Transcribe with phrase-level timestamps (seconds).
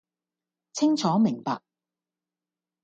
[0.73, 1.61] 清楚明白